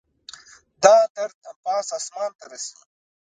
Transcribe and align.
دا 0.83 0.95
درد 1.15 1.37
پاس 1.63 1.87
اسمان 1.97 2.31
ته 2.37 2.45
رسي 2.51 2.79